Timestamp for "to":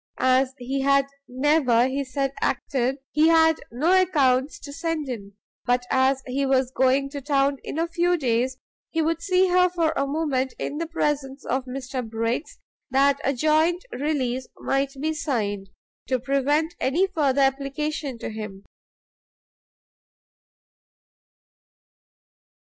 4.61-4.73, 7.11-7.21, 16.07-16.19, 18.17-18.31